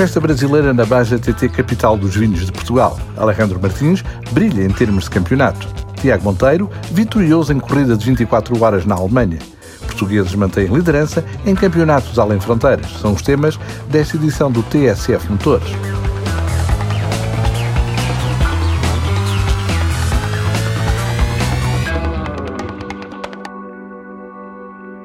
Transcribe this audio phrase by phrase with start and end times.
[0.00, 2.98] festa brasileira na Baja TT Capital dos Vinhos de Portugal.
[3.18, 5.68] Alejandro Martins brilha em termos de campeonato.
[6.00, 9.38] Tiago Monteiro, vitorioso em corrida de 24 horas na Alemanha.
[9.82, 12.90] Portugueses mantêm liderança em campeonatos além fronteiras.
[12.98, 13.60] São os temas
[13.90, 15.68] desta edição do TSF Motores.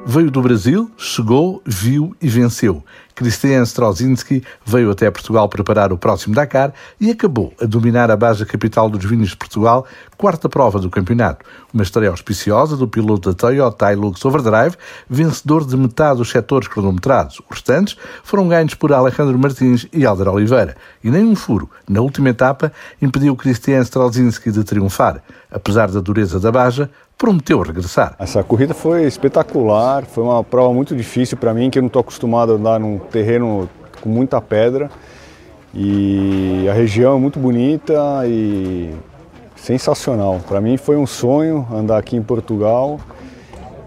[0.08, 2.80] Veio do Brasil, chegou, viu e venceu.
[3.12, 8.46] Christian Strozinski veio até Portugal preparar o próximo Dakar e acabou a dominar a base
[8.46, 9.84] capital dos vinhos de Portugal,
[10.16, 11.44] quarta prova do campeonato.
[11.74, 14.76] Uma estreia auspiciosa do piloto da Toyota Hilux Overdrive,
[15.10, 17.40] vencedor de metade dos setores cronometrados.
[17.50, 20.76] Os restantes foram ganhos por Alejandro Martins e Alder Oliveira.
[21.02, 22.70] E nem um furo, na última etapa,
[23.02, 25.22] impediu Christian Strozinski de triunfar.
[25.50, 28.14] Apesar da dureza da Baja, prometeu regressar.
[28.18, 32.00] Essa corrida foi espetacular, foi uma prova muito difícil para mim, que eu não estou
[32.00, 33.68] acostumado a andar num terreno
[34.00, 34.90] com muita pedra.
[35.74, 38.94] E a região é muito bonita e
[39.54, 40.40] sensacional.
[40.46, 43.00] Para mim foi um sonho andar aqui em Portugal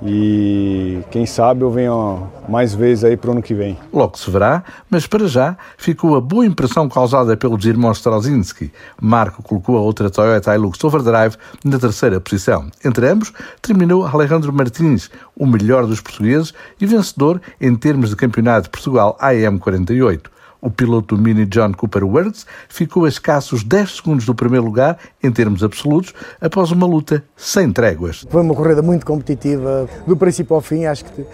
[0.02, 3.78] e quem sabe eu venho mais vezes aí para o ano que vem.
[3.92, 8.72] Logo se verá, mas para já ficou a boa impressão causada pelos irmãos Strazinski.
[9.02, 12.68] Marco colocou a outra Toyota Hilux Overdrive na terceira posição.
[12.84, 18.64] Entre ambos, terminou Alejandro Martins, o melhor dos portugueses e vencedor em termos de campeonato
[18.64, 20.39] de Portugal AM48.
[20.62, 25.32] O piloto Mini John Cooper Works ficou a escassos 10 segundos do primeiro lugar, em
[25.32, 28.26] termos absolutos, após uma luta sem tréguas.
[28.30, 30.84] Foi uma corrida muito competitiva, do princípio ao fim.
[30.84, 31.26] Acho que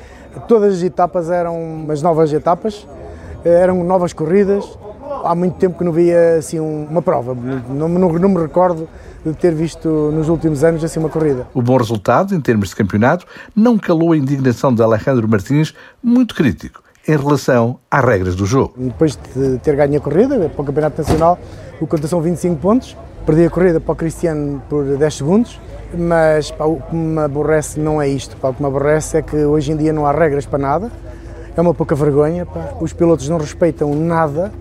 [0.48, 2.88] todas as etapas eram umas novas etapas,
[3.44, 4.64] eram novas corridas.
[5.24, 8.88] Há muito tempo que não via assim uma prova, não, não, não me recordo
[9.26, 11.48] de ter visto nos últimos anos assim uma corrida.
[11.52, 16.36] O bom resultado, em termos de campeonato, não calou a indignação de Alejandro Martins, muito
[16.36, 18.74] crítico em relação às regras do jogo.
[18.78, 21.40] Depois de ter ganho a corrida para o Campeonato Nacional,
[21.80, 22.98] o conta são 25 pontos.
[23.26, 25.60] Perdi a corrida para o Cristiano por 10 segundos,
[25.98, 28.38] mas pá, o que me aborrece não é isto.
[28.38, 30.92] Pá, o que me aborrece é que hoje em dia não há regras para nada.
[31.56, 32.46] É uma pouca vergonha.
[32.46, 32.74] Pá.
[32.80, 34.52] Os pilotos não respeitam nada.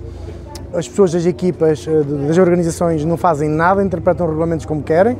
[0.72, 5.16] As pessoas das equipas, eh, das organizações não fazem nada, interpretam regulamentos como querem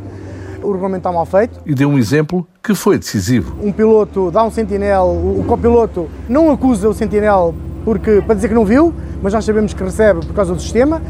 [0.65, 1.61] o regulamento está mal feito.
[1.67, 3.55] E deu um exemplo que foi decisivo.
[3.63, 7.55] Um piloto dá um sentinel, o copiloto não acusa o sentinel
[7.85, 11.03] porque, para dizer que não viu, mas nós sabemos que recebe por causa do sistema.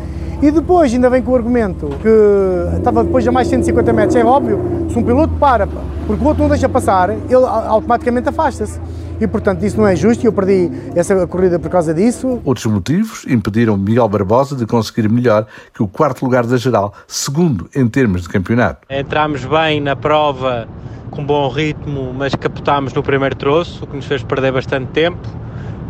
[0.45, 4.15] E depois ainda vem com o argumento que estava depois a mais 150 metros.
[4.15, 4.61] É óbvio,
[4.91, 5.67] se um piloto para
[6.07, 8.79] porque o outro não deixa passar, ele automaticamente afasta-se
[9.19, 12.43] e, portanto, isso não é justo e eu perdi essa corrida por causa disso.
[12.45, 17.67] Outros motivos impediram Miguel Barbosa de conseguir melhor que o quarto lugar da geral, segundo
[17.75, 18.87] em termos de campeonato.
[18.91, 20.69] Entramos bem na prova,
[21.11, 25.27] com bom ritmo, mas capotámos no primeiro troço, o que nos fez perder bastante tempo.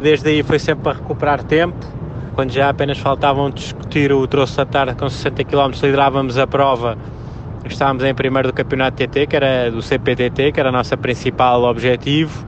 [0.00, 2.03] Desde aí foi sempre a recuperar tempo.
[2.34, 6.98] Quando já apenas faltavam discutir o troço da tarde com 60 km, liderávamos a prova.
[7.64, 11.62] Estávamos em primeiro do campeonato TT, que era do CPTT, que era o nosso principal
[11.62, 12.44] objetivo.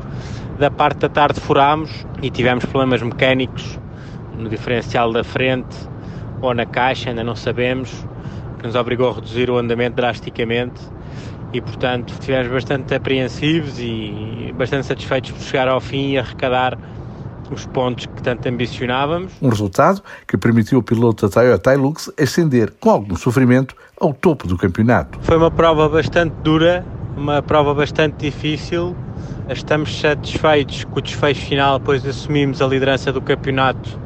[0.58, 3.78] Da parte da tarde furámos e tivemos problemas mecânicos
[4.36, 5.76] no diferencial da frente
[6.42, 8.04] ou na caixa, ainda não sabemos,
[8.58, 10.80] que nos obrigou a reduzir o andamento drasticamente.
[11.52, 16.76] E portanto estivemos bastante apreensivos e bastante satisfeitos por chegar ao fim e arrecadar
[17.50, 19.32] os pontos que tanto ambicionávamos.
[19.40, 24.46] Um resultado que permitiu ao piloto da Toyota Hilux ascender com algum sofrimento ao topo
[24.46, 25.18] do campeonato.
[25.22, 26.84] Foi uma prova bastante dura,
[27.16, 28.94] uma prova bastante difícil,
[29.48, 33.96] Estamos satisfeitos com o desfecho final, pois assumimos a liderança do campeonato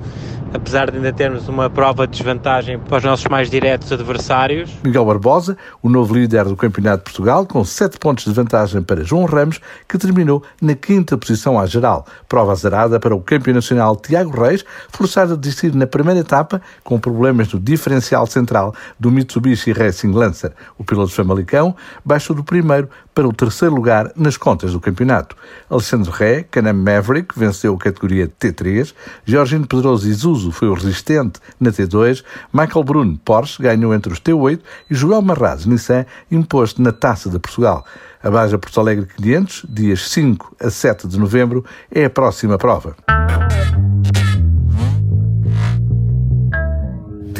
[0.53, 4.71] apesar de ainda termos uma prova de desvantagem para os nossos mais diretos adversários.
[4.83, 9.05] Miguel Barbosa, o novo líder do Campeonato de Portugal, com 7 pontos de vantagem para
[9.05, 12.06] João Ramos, que terminou na quinta posição à geral.
[12.28, 16.99] Prova zerada para o campeão nacional Tiago Reis, forçado a desistir na primeira etapa com
[16.99, 20.53] problemas no diferencial central do Mitsubishi Racing Lancer.
[20.78, 21.75] O piloto famalicão
[22.05, 22.89] baixou do primeiro
[23.21, 25.37] para o terceiro lugar nas contas do campeonato.
[25.69, 28.95] Alexandre Ré, Canam Maverick, venceu a categoria T3,
[29.27, 34.61] Jorginho Pedroso Zuzu foi o resistente na T2, Michael Bruno, Porsche, ganhou entre os T8
[34.91, 37.84] e Joel Marraz, Nissan, imposto na Taça de Portugal.
[38.22, 42.97] A Baja Porto Alegre 500, dias 5 a 7 de novembro, é a próxima prova.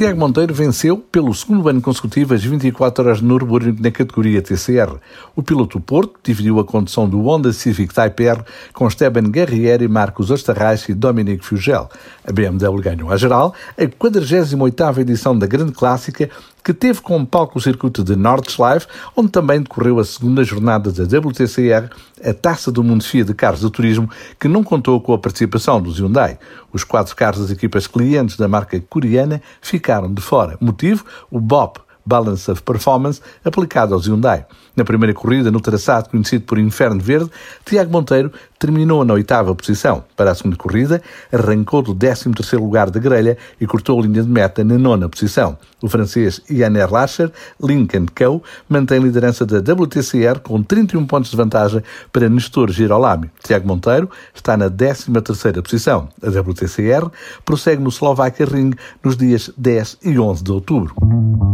[0.00, 4.97] Tiago Monteiro venceu pelo segundo ano consecutivo as 24 horas de Nürburgring na categoria TCR.
[5.37, 8.43] O piloto Porto dividiu a condução do Honda Civic Type R
[8.73, 11.87] com Esteban Guerrieri, Marcos Osterreich e Dominique Fugel.
[12.26, 16.31] A BMW ganhou a geral a 48ª edição da Grande Clássica
[16.64, 18.87] que teve como palco o circuito de Nordschleife,
[19.17, 21.91] onde também decorreu a segunda jornada da WTCR,
[22.23, 24.08] a Taça do Mundo FIA de Carros de Turismo,
[24.38, 26.38] que não contou com a participação dos Hyundai.
[26.72, 30.56] Os quatro carros das equipas clientes da marca coreana ficaram de fora.
[30.61, 31.05] Motivo?
[31.31, 34.47] O BOP, Balance of Performance aplicado aos Hyundai.
[34.76, 37.31] Na primeira corrida, no traçado conhecido por Inferno Verde,
[37.64, 40.05] Tiago Monteiro terminou na oitava posição.
[40.17, 41.02] Para a segunda corrida,
[41.32, 45.08] arrancou do 13 terceiro lugar da grelha e cortou a linha de meta na nona
[45.08, 45.58] posição.
[45.82, 47.32] O francês Yann Erlacher,
[47.62, 51.82] Lincoln Co., mantém a liderança da WTCR com 31 pontos de vantagem
[52.12, 53.31] para Nestor Girolami.
[53.43, 56.08] Tiago Monteiro está na 13 terceira posição.
[56.23, 57.11] A WTCR
[57.44, 61.50] prossegue no Slovakia Ring nos dias 10 e 11 de outubro.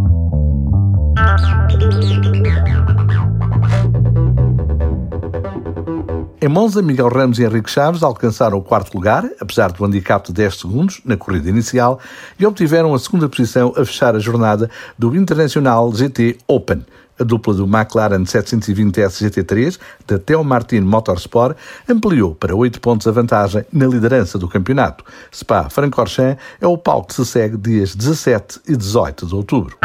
[6.40, 10.32] Em Monza, Miguel Ramos e Henrique Chaves alcançaram o quarto lugar, apesar do handicap de
[10.32, 11.98] 10 segundos na corrida inicial,
[12.38, 16.84] e obtiveram a segunda posição a fechar a jornada do Internacional GT Open.
[17.18, 21.56] A dupla do McLaren 720S GT3 da Theo Martin Motorsport
[21.88, 25.04] ampliou para 8 pontos a vantagem na liderança do campeonato.
[25.34, 29.76] Spa-Francorchamps é o palco que se segue dias 17 e 18 de outubro.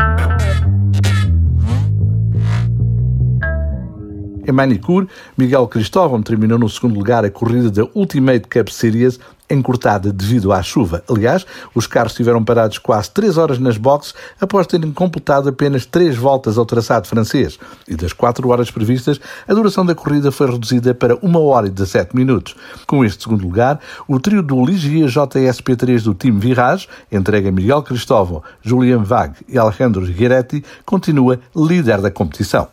[4.52, 5.08] Em manicure,
[5.38, 9.18] Miguel Cristóvão terminou no segundo lugar a corrida da Ultimate Cup Series
[9.50, 11.02] encurtada devido à chuva.
[11.10, 16.18] Aliás, os carros estiveram parados quase 3 horas nas boxes após terem completado apenas 3
[16.18, 17.58] voltas ao traçado francês.
[17.88, 21.70] E das 4 horas previstas, a duração da corrida foi reduzida para 1 hora e
[21.70, 22.54] 17 minutos.
[22.86, 27.84] Com este segundo lugar, o trio do Ligia JSP3 do time Virage, entregue a Miguel
[27.84, 32.68] Cristóvão, Julian Vague e Alejandro Guiretti, continua líder da competição.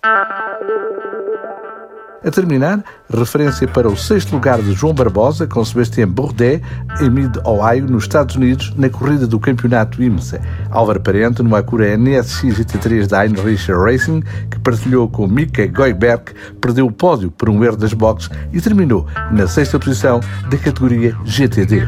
[2.24, 6.60] A terminar, referência para o sexto lugar de João Barbosa com Sebastião Bourdais
[7.00, 10.40] em Mid-Ohio, nos Estados Unidos, na corrida do campeonato IMSA.
[10.68, 16.86] Álvaro Parente, numa Acura NSX GT3 da Heinrich Racing, que partilhou com Mika Goiberg, perdeu
[16.86, 20.18] o pódio por um erro das boxes e terminou na sexta posição
[20.50, 21.86] da categoria GTD.